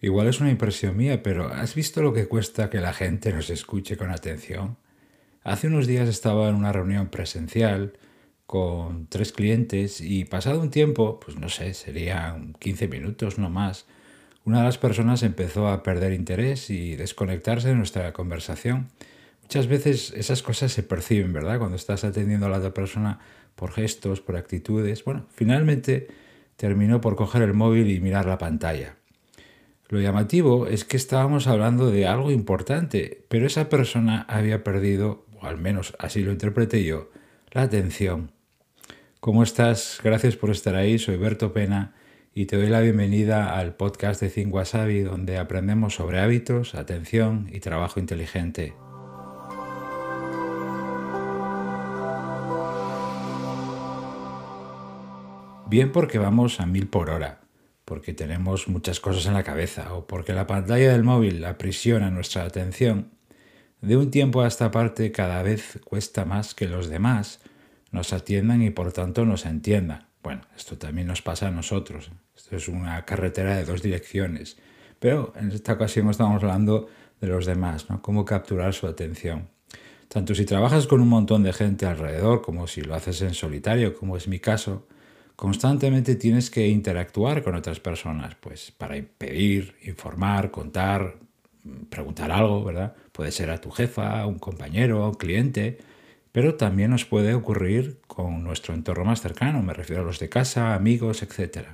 [0.00, 3.50] Igual es una impresión mía, pero ¿has visto lo que cuesta que la gente nos
[3.50, 4.76] escuche con atención?
[5.42, 7.94] Hace unos días estaba en una reunión presencial
[8.46, 13.86] con tres clientes y pasado un tiempo, pues no sé, serían 15 minutos, no más,
[14.44, 18.88] una de las personas empezó a perder interés y desconectarse de nuestra conversación.
[19.42, 21.58] Muchas veces esas cosas se perciben, ¿verdad?
[21.58, 23.18] Cuando estás atendiendo a la otra persona
[23.56, 25.04] por gestos, por actitudes.
[25.04, 26.08] Bueno, finalmente
[26.56, 28.97] terminó por coger el móvil y mirar la pantalla.
[29.90, 35.46] Lo llamativo es que estábamos hablando de algo importante, pero esa persona había perdido, o
[35.46, 37.10] al menos así lo interpreté yo,
[37.52, 38.30] la atención.
[39.18, 39.98] ¿Cómo estás?
[40.04, 40.98] Gracias por estar ahí.
[40.98, 41.94] Soy Berto Pena
[42.34, 47.48] y te doy la bienvenida al podcast de Think Wasabi, donde aprendemos sobre hábitos, atención
[47.50, 48.74] y trabajo inteligente.
[55.66, 57.47] Bien porque vamos a mil por hora
[57.88, 62.44] porque tenemos muchas cosas en la cabeza o porque la pantalla del móvil aprisiona nuestra
[62.44, 63.12] atención,
[63.80, 67.40] de un tiempo a esta parte cada vez cuesta más que los demás
[67.90, 70.06] nos atiendan y por tanto nos entiendan.
[70.22, 72.10] Bueno, esto también nos pasa a nosotros.
[72.36, 74.58] Esto es una carretera de dos direcciones.
[74.98, 76.88] Pero en esta ocasión estamos hablando
[77.22, 78.02] de los demás, ¿no?
[78.02, 79.48] Cómo capturar su atención.
[80.08, 83.94] Tanto si trabajas con un montón de gente alrededor como si lo haces en solitario,
[83.94, 84.86] como es mi caso,
[85.38, 91.14] constantemente tienes que interactuar con otras personas, pues para pedir, informar, contar,
[91.88, 92.96] preguntar algo, ¿verdad?
[93.12, 95.78] Puede ser a tu jefa, un compañero, un cliente,
[96.32, 100.28] pero también nos puede ocurrir con nuestro entorno más cercano, me refiero a los de
[100.28, 101.68] casa, amigos, etc.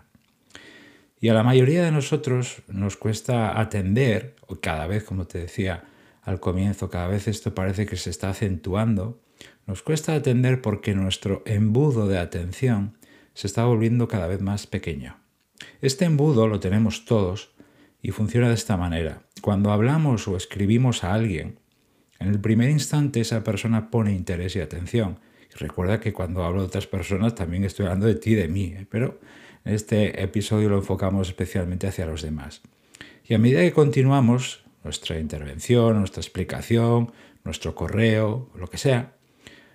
[1.18, 5.84] Y a la mayoría de nosotros nos cuesta atender, cada vez, como te decía
[6.20, 9.22] al comienzo, cada vez esto parece que se está acentuando,
[9.66, 12.98] nos cuesta atender porque nuestro embudo de atención
[13.34, 15.18] se está volviendo cada vez más pequeño.
[15.80, 17.54] Este embudo lo tenemos todos
[18.00, 19.22] y funciona de esta manera.
[19.42, 21.60] Cuando hablamos o escribimos a alguien,
[22.18, 25.18] en el primer instante esa persona pone interés y atención.
[25.50, 28.48] Y recuerda que cuando hablo de otras personas también estoy hablando de ti y de
[28.48, 28.86] mí, ¿eh?
[28.88, 29.20] pero
[29.64, 32.62] en este episodio lo enfocamos especialmente hacia los demás.
[33.24, 37.12] Y a medida que continuamos nuestra intervención, nuestra explicación,
[37.42, 39.13] nuestro correo, lo que sea,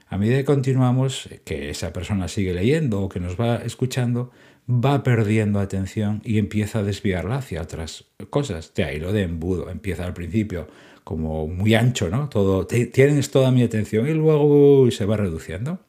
[0.09, 4.31] a medida que continuamos, que esa persona sigue leyendo o que nos va escuchando,
[4.69, 8.73] va perdiendo atención y empieza a desviarla hacia otras cosas.
[8.73, 10.67] De ahí lo de embudo, empieza al principio
[11.03, 12.27] como muy ancho, ¿no?
[12.29, 15.79] Todo, tienes toda mi atención y luego se va reduciendo.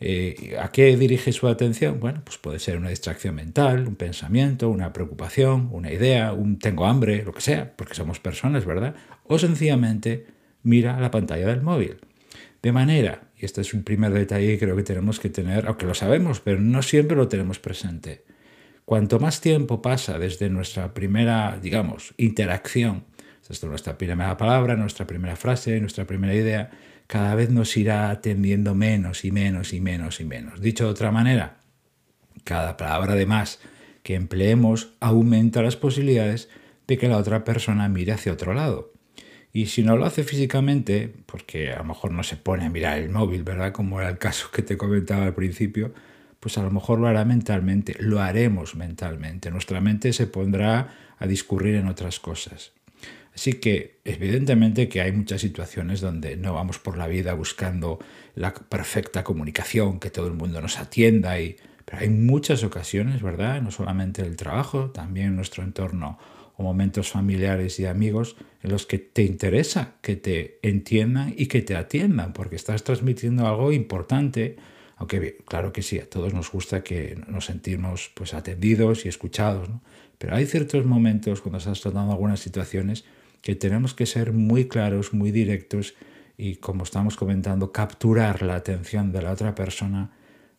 [0.00, 1.98] Eh, ¿A qué dirige su atención?
[2.00, 6.86] Bueno, pues puede ser una distracción mental, un pensamiento, una preocupación, una idea, un tengo
[6.86, 8.94] hambre, lo que sea, porque somos personas, ¿verdad?
[9.24, 10.26] O sencillamente
[10.62, 11.96] mira la pantalla del móvil.
[12.64, 15.92] De manera este es un primer detalle que creo que tenemos que tener, aunque lo
[15.92, 18.24] sabemos, pero no siempre lo tenemos presente.
[18.86, 23.04] Cuanto más tiempo pasa desde nuestra primera, digamos, interacción,
[23.46, 26.70] desde nuestra primera palabra, nuestra primera frase, nuestra primera idea,
[27.06, 30.62] cada vez nos irá atendiendo menos y menos y menos y menos.
[30.62, 31.58] Dicho de otra manera,
[32.44, 33.60] cada palabra de más
[34.02, 36.48] que empleemos aumenta las posibilidades
[36.86, 38.93] de que la otra persona mire hacia otro lado.
[39.56, 42.98] Y si no lo hace físicamente, porque a lo mejor no se pone a mirar
[42.98, 43.70] el móvil, ¿verdad?
[43.70, 45.94] Como era el caso que te comentaba al principio,
[46.40, 49.52] pues a lo mejor lo hará mentalmente, lo haremos mentalmente.
[49.52, 52.72] Nuestra mente se pondrá a discurrir en otras cosas.
[53.32, 58.00] Así que evidentemente que hay muchas situaciones donde no vamos por la vida buscando
[58.34, 61.54] la perfecta comunicación, que todo el mundo nos atienda, y,
[61.84, 63.62] pero hay muchas ocasiones, ¿verdad?
[63.62, 66.18] No solamente el trabajo, también nuestro entorno
[66.56, 71.62] o momentos familiares y amigos en los que te interesa que te entiendan y que
[71.62, 74.56] te atiendan, porque estás transmitiendo algo importante,
[74.96, 79.68] aunque claro que sí, a todos nos gusta que nos sentimos pues atendidos y escuchados,
[80.18, 83.04] pero hay ciertos momentos cuando estás tratando algunas situaciones
[83.42, 85.94] que tenemos que ser muy claros, muy directos
[86.36, 90.12] y como estamos comentando, capturar la atención de la otra persona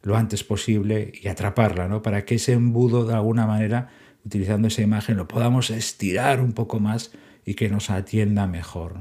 [0.04, 2.04] lo antes posible y atraparla, ¿no?
[2.04, 3.90] Para que ese embudo de alguna manera
[4.26, 7.12] utilizando esa imagen, lo podamos estirar un poco más
[7.46, 8.96] y que nos atienda mejor.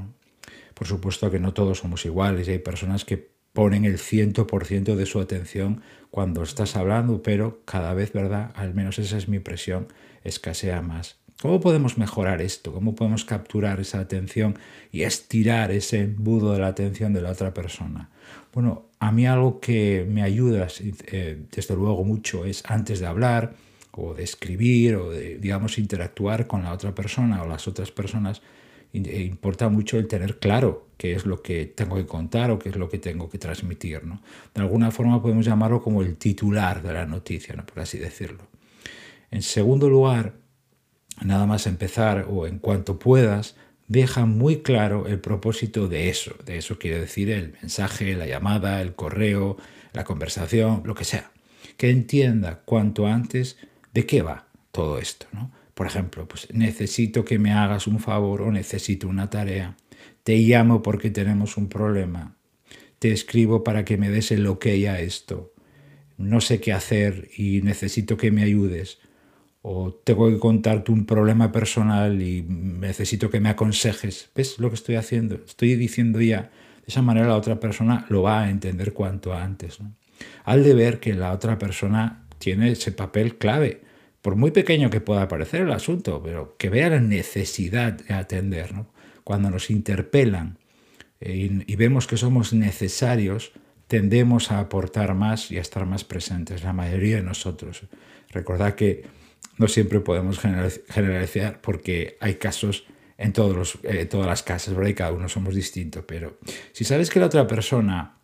[0.73, 5.05] Por supuesto que no todos somos iguales y hay personas que ponen el 100% de
[5.05, 5.81] su atención
[6.11, 8.51] cuando estás hablando, pero cada vez, ¿verdad?
[8.55, 9.87] Al menos esa es mi impresión,
[10.23, 11.17] escasea más.
[11.41, 12.73] ¿Cómo podemos mejorar esto?
[12.73, 14.57] ¿Cómo podemos capturar esa atención
[14.91, 18.09] y estirar ese embudo de la atención de la otra persona?
[18.53, 23.55] Bueno, a mí algo que me ayuda, eh, desde luego mucho, es antes de hablar,
[23.97, 28.41] o de escribir o de, digamos, interactuar con la otra persona o las otras personas,
[28.93, 32.69] e importa mucho el tener claro qué es lo que tengo que contar o qué
[32.69, 34.05] es lo que tengo que transmitir.
[34.05, 34.21] ¿no?
[34.53, 37.65] De alguna forma podemos llamarlo como el titular de la noticia, ¿no?
[37.65, 38.47] por así decirlo.
[39.31, 40.35] En segundo lugar,
[41.21, 43.55] nada más empezar o en cuanto puedas,
[43.87, 46.35] deja muy claro el propósito de eso.
[46.45, 49.57] De eso quiere decir el mensaje, la llamada, el correo,
[49.93, 51.31] la conversación, lo que sea.
[51.77, 53.57] Que entienda cuanto antes
[53.95, 55.25] de qué va todo esto.
[55.31, 55.51] ¿no?
[55.73, 59.75] Por ejemplo, pues necesito que me hagas un favor o necesito una tarea.
[60.23, 62.35] Te llamo porque tenemos un problema.
[62.99, 65.53] Te escribo para que me des el ok a esto.
[66.17, 68.99] No sé qué hacer y necesito que me ayudes
[69.61, 74.29] o tengo que contarte un problema personal y necesito que me aconsejes.
[74.35, 75.35] ¿Ves lo que estoy haciendo?
[75.35, 79.79] Estoy diciendo ya, de esa manera la otra persona lo va a entender cuanto antes.
[80.43, 83.81] Al de ver que la otra persona tiene ese papel clave,
[84.21, 88.71] por muy pequeño que pueda parecer el asunto, pero que vea la necesidad de atender.
[89.23, 90.59] Cuando nos interpelan
[91.21, 93.51] eh, y vemos que somos necesarios,
[93.87, 97.81] tendemos a aportar más y a estar más presentes, la mayoría de nosotros.
[98.29, 99.05] Recordad que
[99.57, 102.85] no siempre podemos generalizar porque hay casos
[103.17, 104.91] en todos los, eh, todas las casas, ¿verdad?
[104.91, 106.03] Y cada uno somos distintos.
[106.07, 106.37] Pero
[106.73, 108.19] si sabes que la otra persona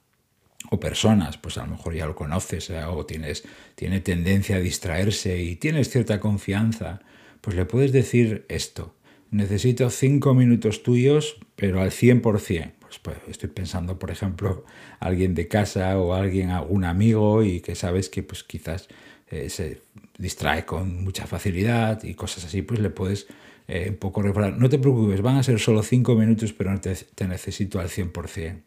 [0.69, 3.43] o personas, pues a lo mejor ya lo conoces eh, o tienes,
[3.75, 7.01] tiene tendencia a distraerse y tienes cierta confianza,
[7.41, 8.95] pues le puedes decir esto.
[9.31, 12.73] Necesito cinco minutos tuyos, pero al 100%.
[12.79, 14.65] Pues, pues estoy pensando, por ejemplo,
[14.99, 18.89] alguien de casa o alguien, algún amigo y que sabes que pues quizás
[19.29, 19.81] eh, se
[20.17, 23.27] distrae con mucha facilidad y cosas así, pues le puedes
[23.69, 24.57] eh, un poco reparar.
[24.57, 28.61] No te preocupes, van a ser solo cinco minutos, pero no te, necesito al 100%.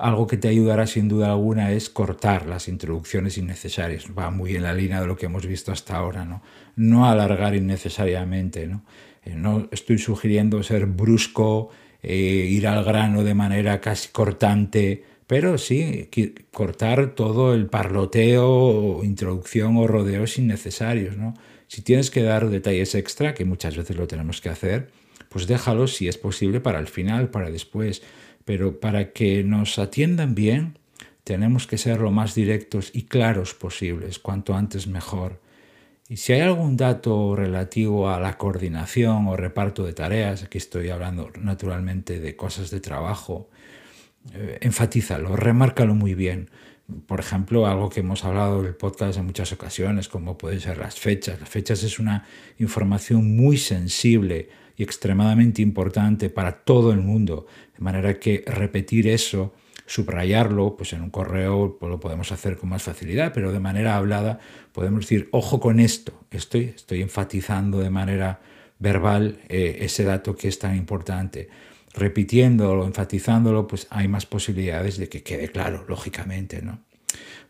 [0.00, 4.06] Algo que te ayudará sin duda alguna es cortar las introducciones innecesarias.
[4.18, 6.42] Va muy en la línea de lo que hemos visto hasta ahora, ¿no?
[6.76, 8.84] No alargar innecesariamente, ¿no?
[9.24, 11.70] Eh, no estoy sugiriendo ser brusco,
[12.02, 16.08] ir al grano de manera casi cortante, pero sí
[16.50, 21.16] cortar todo el parloteo, introducción o rodeos innecesarios.
[21.16, 21.34] ¿no?
[21.68, 24.90] Si tienes que dar detalles extra, que muchas veces lo tenemos que hacer,
[25.28, 28.02] pues déjalos si es posible para el final, para después.
[28.50, 30.76] Pero para que nos atiendan bien,
[31.22, 35.40] tenemos que ser lo más directos y claros posibles, cuanto antes mejor.
[36.08, 40.88] Y si hay algún dato relativo a la coordinación o reparto de tareas, aquí estoy
[40.90, 43.48] hablando naturalmente de cosas de trabajo,
[44.34, 46.50] eh, enfatízalo, remárcalo muy bien.
[47.06, 50.78] Por ejemplo, algo que hemos hablado en el podcast en muchas ocasiones, como pueden ser
[50.78, 51.38] las fechas.
[51.38, 52.26] Las fechas es una
[52.58, 54.48] información muy sensible
[54.80, 57.46] y extremadamente importante para todo el mundo.
[57.76, 59.52] De manera que repetir eso,
[59.84, 63.98] subrayarlo, pues en un correo pues lo podemos hacer con más facilidad, pero de manera
[63.98, 64.40] hablada
[64.72, 68.40] podemos decir, ojo con esto, estoy, estoy enfatizando de manera
[68.78, 71.50] verbal eh, ese dato que es tan importante
[71.92, 76.80] repitiéndolo, enfatizándolo, pues hay más posibilidades de que quede claro, lógicamente, ¿no?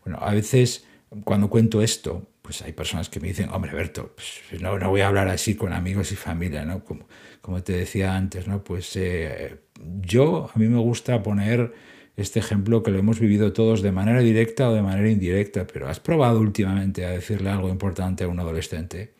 [0.03, 0.85] Bueno, a veces
[1.23, 5.01] cuando cuento esto, pues hay personas que me dicen, hombre, Berto, pues no, no voy
[5.01, 6.83] a hablar así con amigos y familia, ¿no?
[6.83, 8.63] Como, te decía antes, ¿no?
[8.63, 9.59] Pues eh,
[10.01, 11.73] yo, a mí me gusta poner
[12.15, 15.87] este ejemplo que lo hemos vivido todos de manera directa o de manera indirecta, pero
[15.87, 19.13] ¿has probado últimamente a decirle algo importante a un adolescente?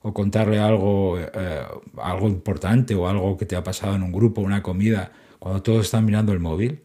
[0.00, 1.62] o contarle algo, eh,
[1.96, 5.86] algo importante o algo que te ha pasado en un grupo, una comida, cuando todos
[5.86, 6.82] están mirando el móvil.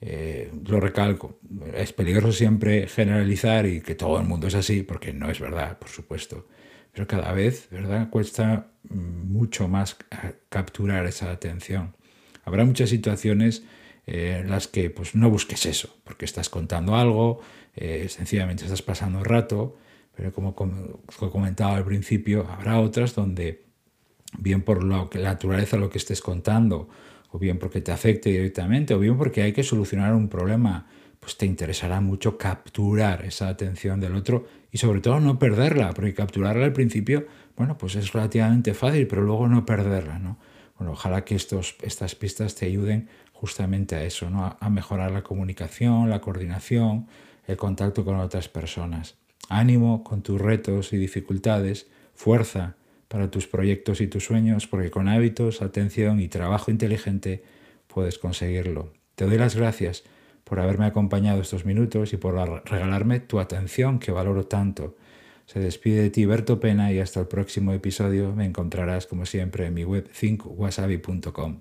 [0.00, 1.40] Eh, lo recalco,
[1.74, 5.78] es peligroso siempre generalizar y que todo el mundo es así, porque no es verdad,
[5.78, 6.46] por supuesto.
[6.92, 8.08] Pero cada vez, ¿verdad?
[8.10, 9.96] Cuesta mucho más
[10.48, 11.94] capturar esa atención.
[12.44, 13.64] Habrá muchas situaciones
[14.06, 17.40] eh, en las que pues, no busques eso, porque estás contando algo,
[18.08, 19.76] sencillamente estás pasando rato,
[20.18, 23.66] pero como, he comentaba al principio, habrá otras donde,
[24.36, 26.88] bien por lo que, la naturaleza lo que estés contando,
[27.30, 30.86] o bien porque te afecte directamente, o bien porque hay que solucionar un problema,
[31.20, 36.14] pues te interesará mucho capturar esa atención del otro y sobre todo no perderla, porque
[36.14, 40.38] capturarla al principio, bueno, pues es relativamente fácil, pero luego no perderla, ¿no?
[40.78, 44.56] Bueno, ojalá que estos, estas pistas te ayuden justamente a eso, ¿no?
[44.58, 47.08] a mejorar la comunicación, la coordinación,
[47.48, 49.16] el contacto con otras personas.
[49.48, 52.77] Ánimo con tus retos y dificultades, fuerza
[53.08, 57.42] para tus proyectos y tus sueños, porque con hábitos, atención y trabajo inteligente
[57.86, 58.92] puedes conseguirlo.
[59.14, 60.04] Te doy las gracias
[60.44, 62.34] por haberme acompañado estos minutos y por
[62.64, 64.96] regalarme tu atención que valoro tanto.
[65.46, 69.66] Se despide de ti Berto Pena y hasta el próximo episodio me encontrarás como siempre
[69.66, 71.60] en mi web thinkwasabi.com.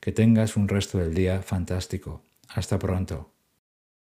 [0.00, 2.22] Que tengas un resto del día fantástico.
[2.48, 3.39] Hasta pronto.